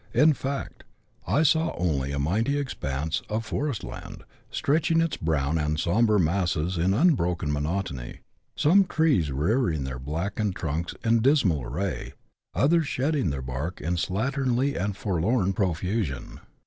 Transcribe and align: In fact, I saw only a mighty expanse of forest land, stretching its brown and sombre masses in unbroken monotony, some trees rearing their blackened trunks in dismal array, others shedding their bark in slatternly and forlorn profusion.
In 0.15 0.33
fact, 0.33 0.83
I 1.27 1.43
saw 1.43 1.75
only 1.77 2.11
a 2.11 2.17
mighty 2.17 2.57
expanse 2.57 3.21
of 3.29 3.45
forest 3.45 3.83
land, 3.83 4.23
stretching 4.49 4.99
its 4.99 5.15
brown 5.15 5.59
and 5.59 5.79
sombre 5.79 6.19
masses 6.19 6.75
in 6.75 6.95
unbroken 6.95 7.51
monotony, 7.51 8.21
some 8.55 8.85
trees 8.85 9.31
rearing 9.31 9.83
their 9.83 9.99
blackened 9.99 10.55
trunks 10.55 10.95
in 11.03 11.19
dismal 11.19 11.61
array, 11.61 12.13
others 12.55 12.87
shedding 12.87 13.29
their 13.29 13.43
bark 13.43 13.79
in 13.79 13.93
slatternly 13.95 14.75
and 14.75 14.97
forlorn 14.97 15.53
profusion. 15.53 16.39